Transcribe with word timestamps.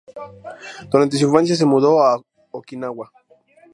Durante 0.89 1.15
su 1.15 1.27
infancia, 1.27 1.55
se 1.55 1.63
mudó 1.67 2.01
a 2.01 2.19
Okinawa. 2.49 3.11